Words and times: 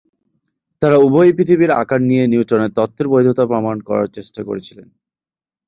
তারা 0.81 0.97
উভয়ই 0.97 1.33
পৃথিবীর 1.37 1.71
আকার 1.73 1.99
নিয়ে 2.01 2.23
নিউটনের 2.27 2.71
তত্ত্বের 2.77 3.07
বৈধতা 3.07 3.43
প্রমাণ 3.45 3.77
করার 3.81 4.07
চেষ্টা 4.07 4.41
করেছিলেন। 4.43 4.87